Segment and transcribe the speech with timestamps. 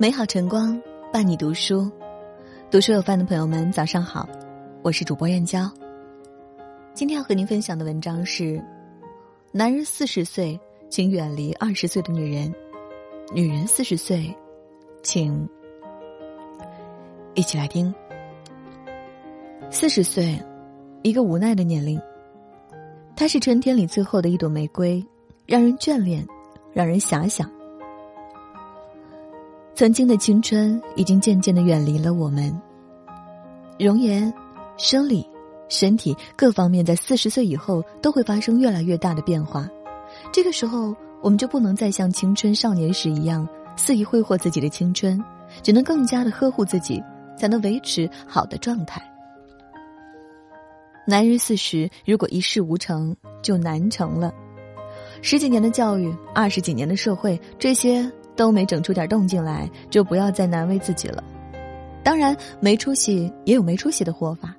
[0.00, 0.80] 美好晨光
[1.12, 1.86] 伴你读书，
[2.70, 4.26] 读书有范的朋友们，早上好，
[4.80, 5.70] 我是主播燕娇。
[6.94, 8.64] 今天要和您分享的文章是：
[9.52, 10.58] 男人四十岁，
[10.88, 12.50] 请远离二十岁的女人；
[13.34, 14.34] 女人四十岁，
[15.02, 15.46] 请
[17.34, 17.94] 一起来听。
[19.70, 20.42] 四十岁，
[21.02, 22.00] 一个无奈的年龄。
[23.14, 25.04] 它是春天里最后的一朵玫瑰，
[25.44, 26.26] 让人眷恋，
[26.72, 27.50] 让人遐想。
[29.80, 32.54] 曾经的青春已经渐渐的远离了我们，
[33.78, 34.30] 容颜、
[34.76, 35.26] 生理、
[35.70, 39.66] 身体各方面在四十岁以后都会发生越来越大的变化。
[40.30, 45.18] 这个时候，我们就不能再像青春少年时一样肆意挥霍自己的青春，
[45.62, 47.02] 只能更加的呵护自己，
[47.34, 49.00] 才能维持好的状态。
[51.06, 54.30] 男人四十，如果一事无成就难成了。
[55.22, 58.12] 十几年的教育，二十几年的社会，这些。
[58.36, 61.22] 都没整出点动静来，就不要再难为自己了。
[62.02, 64.56] 当然，没出息也有没出息的活法：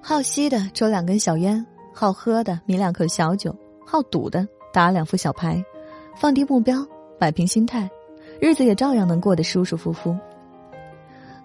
[0.00, 3.54] 好吸的抽两根小烟，好喝的抿两口小酒，
[3.86, 5.64] 好赌的打两副小牌，
[6.14, 6.86] 放低目标，
[7.18, 7.88] 摆平心态，
[8.40, 10.14] 日子也照样能过得舒舒服服。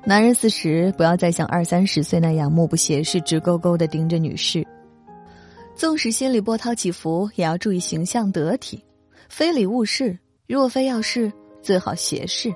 [0.04, 4.68] 男人四十，不要再像二三十岁那样目不斜视、直勾勾的盯着女士。
[5.76, 8.84] 纵使心里波涛起伏，也要注意形象得体，
[9.30, 10.20] 非礼勿视。
[10.48, 11.32] 若非要视。
[11.62, 12.54] 最好斜视。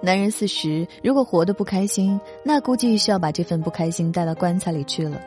[0.00, 5.20] 男人四十，如果活得不开心，那估计是要把这份不开心带到棺材里去了。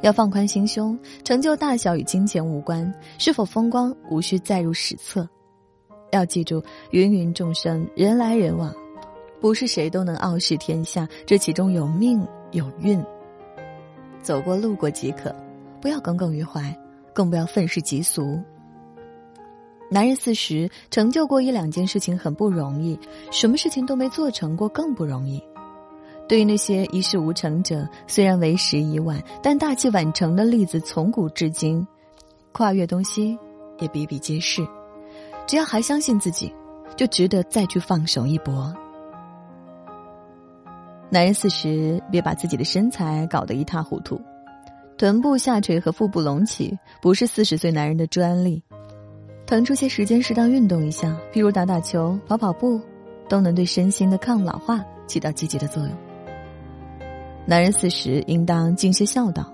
[0.00, 5.28] 要放宽心胸，成就大小与金钱无关，是否风光无需载入史册。
[6.12, 8.74] 要记住，芸芸众生，人来人往，
[9.40, 13.02] 不是谁都能傲视天下，这其中有命有运。
[14.22, 15.34] 走过路过即可，
[15.80, 16.74] 不要耿耿于怀，
[17.12, 18.40] 更不要愤世嫉俗。
[19.90, 22.98] 男人四十，成就过一两件事情很不容易，
[23.30, 25.42] 什么事情都没做成过更不容易。
[26.26, 31.86] 对于那些一事无成者，虽然为时已晚，但大器晚成的例子从古至今，
[32.52, 33.38] 跨越东西
[33.78, 34.66] 也比比皆是。
[35.46, 36.52] 只要还相信自己，
[36.96, 38.74] 就值得再去放手一搏。
[41.10, 44.18] 男人四十，别把自己的身材搞得一塌糊涂，
[44.96, 48.62] 臀部下垂和腹部隆起不是四十岁男人的专利。
[49.46, 52.80] 腾出些时间，适当运动一下，譬如打打球、跑跑步，
[53.28, 55.92] 都能对身心的抗老化起到积极的作用。
[57.44, 59.52] 男人四十，应当尽些孝道，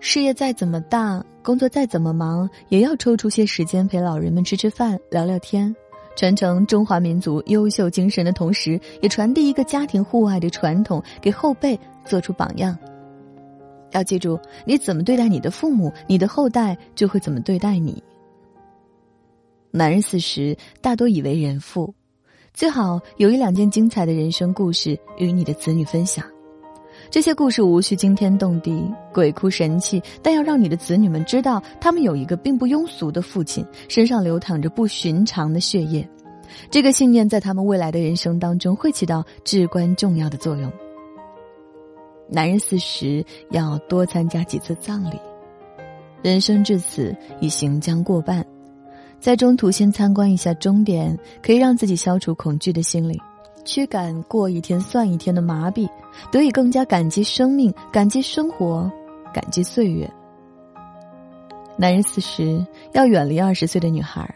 [0.00, 5.74] 事业再怎么大，工作再怎么忙，也要抽出些时间陪老人们吃吃饭、聊聊天，
[6.16, 12.76] 传承中华民族优秀精神的同时，也传递一个家庭互爱的传统，给后辈做出榜样。
[13.92, 18.02] 要记住，你怎么对待你的父母，你的后代就会怎么对待你。
[19.72, 21.94] 男人四十，大多已为人父，
[22.52, 26.24] 最好有一两件精彩的人生故事与你的子女分享。
[27.08, 36.06] 这些故事无需惊天动地、鬼哭神泣，但要让你的子女们知道，他们有一个并不庸俗的父亲，身上流淌着不寻常的血液。
[36.68, 40.70] 这个信念在他们未来的人生当中会起到至关重要的作用。
[42.28, 45.18] 男人四十，要多参加几次葬礼。
[46.22, 48.44] 人生至此，已行将过半。
[49.20, 53.20] 在中途先参观一下终点，可以让自己消除恐惧的心理，
[53.66, 55.86] 驱赶过一天算一天的麻痹，
[56.32, 58.90] 得以更加感激生命、感激生活、
[59.34, 60.10] 感激岁月。
[61.76, 64.34] 男人四十要远离二十岁的女孩，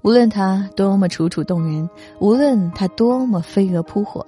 [0.00, 1.88] 无论她多么楚楚动人，
[2.20, 4.26] 无论她多么飞蛾扑火，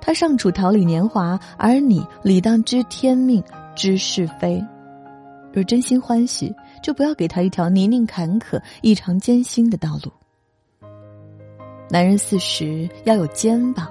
[0.00, 3.42] 她尚处桃李年华，而你理当知天命、
[3.74, 4.64] 知是非。
[5.52, 6.54] 若真心欢喜。
[6.82, 10.10] 就不要给他一条泥泞坎坷、异常艰辛的道路。
[11.90, 13.86] 男人四十要有肩膀，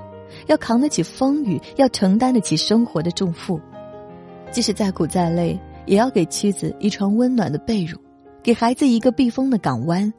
[0.48, 3.62] 要扛得起风雨，要承担得起生活的重负。
[4.50, 7.96] 即使再苦再累，也要给妻子一床温暖的被褥，
[8.42, 10.12] 给孩子一个避风的港湾，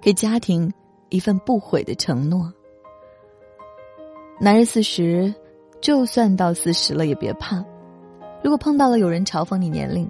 [0.00, 0.72] 给家庭
[1.08, 2.52] 一份不悔的承诺。
[4.38, 5.34] 男人四十，
[5.80, 7.64] 就算到四十了也别怕，
[8.44, 10.08] 如果碰到了有人嘲讽你年龄。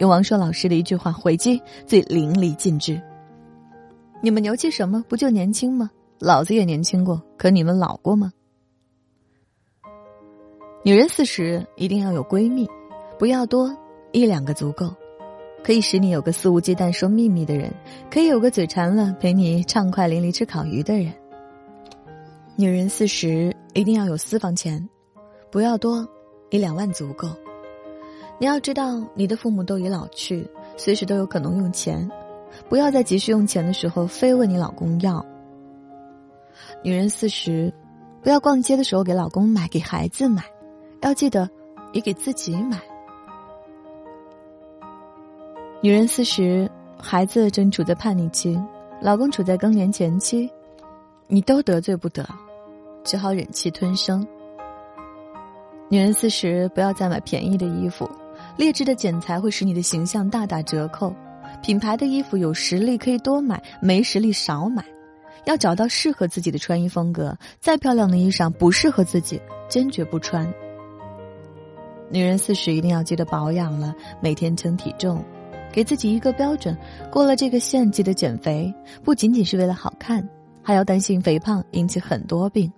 [0.00, 3.00] 用王朔老师的一句话回击最淋漓尽致
[4.22, 5.04] ：“你们牛气什么？
[5.10, 5.90] 不就年轻吗？
[6.18, 8.32] 老子也年轻过，可你们老过吗？”
[10.82, 12.66] 女人四十一定要有闺蜜，
[13.18, 13.70] 不要多，
[14.12, 14.90] 一两个足够，
[15.62, 17.70] 可以使你有个肆无忌惮说秘密的人，
[18.10, 21.12] 可以有个嘴馋了陪你畅快淋漓吃烤鱼的人。
[22.56, 24.88] 女人四十一定要有私房钱，
[25.50, 26.08] 不要多，
[26.48, 27.28] 一两万足够。
[28.40, 30.48] 你要知道，你的父母都已老去，
[30.78, 32.10] 随时都有可能用钱，
[32.70, 35.22] 不要在急需用钱的时候非问你老公要。
[36.82, 37.70] 女人四十，
[38.22, 40.42] 不要逛街的时候给老公买，给孩子买，
[41.02, 41.46] 要记得
[41.92, 42.80] 也给自己买。
[45.82, 46.66] 女人四十，
[46.98, 48.58] 孩子正处在叛逆期，
[49.02, 50.50] 老公处在更年前期，
[51.26, 52.26] 你都得罪不得，
[53.04, 54.26] 只好忍气吞声。
[55.90, 58.08] 女人四十，不要再买便宜的衣服，
[58.60, 61.10] 劣质的剪裁会使你的形象大打折扣。
[61.62, 64.84] 品牌的衣服有实力可以多买，没实力少买。
[65.46, 70.46] 要找到适合自己的穿衣风格，再漂亮的衣裳不适合自己，坚决不穿。
[72.10, 75.24] 女人四十一定要记得保养了，每天称体重，
[75.72, 76.76] 给自己一个标准，
[77.10, 78.70] 过了这个线记得减肥，
[79.02, 80.28] 不仅仅是为了好看，
[80.62, 82.70] 还要担心肥胖引起很多病。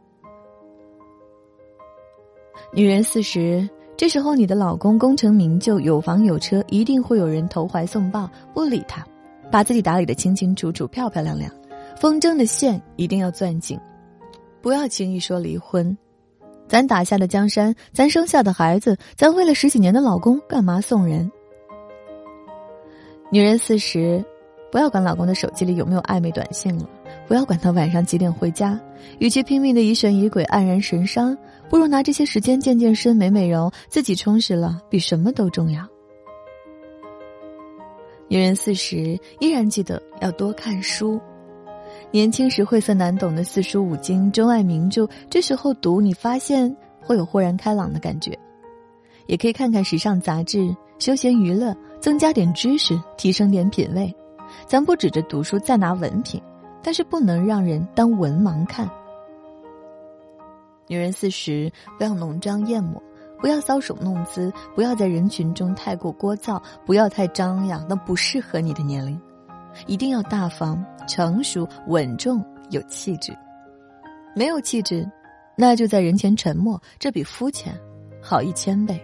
[2.73, 3.69] 女人四十，
[4.03, 9.07] 这时候你的老公功成名就，有房有车，一定会有人投怀送抱，不理他，
[9.49, 11.49] 把自己打理的清清楚楚、漂漂亮亮。
[11.97, 13.79] 风筝的线一定要攥紧，
[14.61, 15.97] 不要轻易说离婚。
[16.67, 21.31] 咱打下的江山，咱生下的孩子，咱为了十几年的老公，干嘛送人？
[23.31, 24.25] 女人四十，
[24.73, 26.89] 不要管老公的手机里有没有暧昧短信了，
[27.27, 28.79] 不要管他晚上几点回家。
[29.19, 31.37] 与其拼命的疑神疑鬼、黯然神伤，
[31.69, 35.87] 不如拿这些时间健健身、美美容，自己充实了，比什么都重要。
[38.29, 41.21] 女人四十，依然记得要多看书。
[42.11, 48.39] 年轻时晦涩难懂的四书五经、中外名著，这时候读，你发现会有豁然开朗的感觉。
[49.27, 54.15] 也可以看看时尚杂志、休闲娱乐，增加点知识，提升点品味。
[54.67, 56.41] 咱不指着读书再拿文凭，
[56.83, 58.89] 但是不能让人当文盲看。
[60.89, 63.03] 女人四十，不要浓妆艳抹，
[63.41, 69.19] 不要搔首弄姿，不要在人群中太过聒噪，不要太张扬，那不适合你的年龄。
[69.87, 73.33] 一定要大方、成熟、稳重、有气质。
[74.35, 75.09] 没有气质，
[75.57, 77.73] 那就在人前沉默，这比肤浅
[78.21, 79.01] 好一千倍。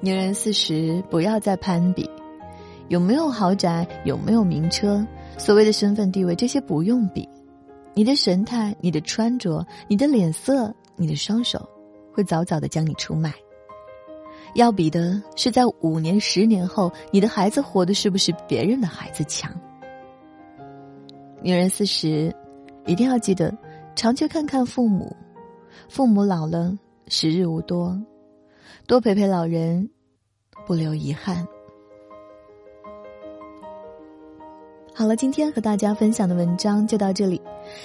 [0.00, 2.10] 女人四十，不要再攀比，
[2.92, 5.02] 有没有豪宅，有没有名车，
[5.38, 7.26] 所谓的身份地位，这些不用比。
[7.94, 11.66] 你的神态、你的穿着、你的脸色、你的双手，
[12.12, 13.32] 会早早的将你出卖。
[14.56, 19.50] 要比的是，在五年、十年后，你的孩子活的是不是别人的孩子强？
[21.40, 22.30] 女人四十，
[22.84, 23.56] 一定要记得
[23.96, 25.16] 常去看看父母。
[25.88, 26.76] 父母老了，
[27.08, 27.98] 时日无多，
[28.86, 29.88] 多陪陪老人，
[30.66, 31.42] 不留遗憾。
[35.02, 37.42] 好了，今天和大家分享的文章就到这里。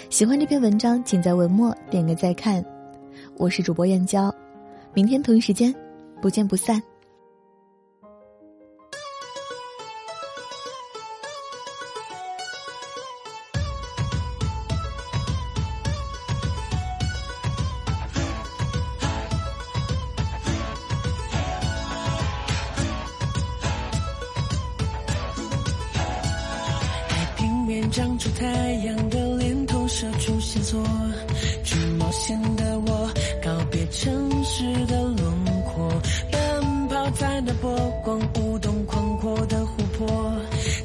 [0.08, 2.64] 喜欢这篇文章，请在文末点个再看。
[3.38, 4.32] 我是主播燕娇，
[4.94, 5.74] 明天同一时间。
[6.22, 6.80] 不见不散。
[27.98, 28.46] 长出太
[28.86, 30.80] 阳的脸，投射出线索，
[31.64, 33.10] 去冒险的我，
[33.44, 35.90] 告别城市的轮廓。
[36.32, 40.32] 奔跑在那波光舞动宽阔的湖泊，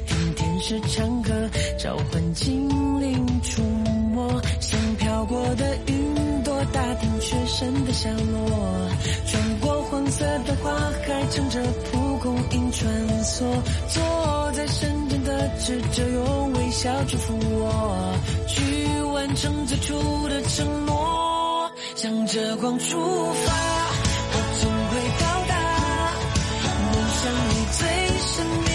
[0.07, 1.31] 听天使唱歌
[1.77, 2.67] 召唤精
[2.99, 8.89] 灵出没，像飘过的云朵，打听雪山的下落，
[9.27, 10.73] 穿过黄色的花
[11.05, 12.91] 海，乘着蒲公英穿
[13.23, 13.45] 梭，
[13.87, 16.03] 坐在深圳的智者
[16.85, 22.99] 要祝福我，去完成最初的承诺，向着光出
[23.45, 23.53] 发。
[24.35, 25.53] 我总会到达
[26.91, 27.79] 梦想里最
[28.19, 28.72] 神秘。